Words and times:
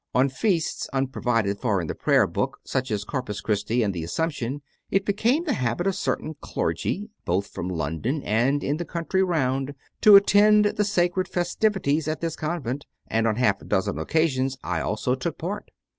On 0.15 0.29
feasts 0.29 0.89
unprovided 0.93 1.59
for 1.61 1.79
in 1.79 1.85
the 1.85 1.93
Prayer 1.93 2.25
Book, 2.25 2.59
such 2.63 2.85
CONFESSIONS 2.87 3.03
OF 3.03 3.03
A 3.03 3.05
CONVERT 3.11 3.27
55 3.27 3.29
as 3.29 3.39
Corpus 3.39 3.41
Christi 3.41 3.83
and 3.83 3.93
the 3.93 4.03
Assumption, 4.03 4.61
it 4.89 5.05
became 5.05 5.43
the 5.43 5.53
habit 5.53 5.85
of 5.85 5.93
certain 5.93 6.33
clergy, 6.41 7.11
both 7.23 7.45
from 7.45 7.69
London 7.69 8.23
and 8.23 8.63
in 8.63 8.77
the 8.77 8.83
country 8.85 9.21
round, 9.21 9.75
to 10.01 10.15
attend 10.15 10.65
the 10.65 10.83
sacred 10.85 11.27
festivities 11.27 12.07
at 12.07 12.19
this 12.19 12.35
convent, 12.35 12.87
and 13.05 13.27
on 13.27 13.35
half 13.35 13.61
a 13.61 13.65
dozen 13.65 13.99
occasions 13.99 14.57
I 14.63 14.81
also 14.81 15.13
took 15.13 15.37
part. 15.37 15.69